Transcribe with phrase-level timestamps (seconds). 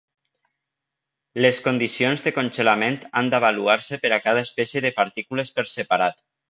[1.45, 6.25] Les condicions de congelament han d'avaluar-se per a cada espècie de partícules per separat.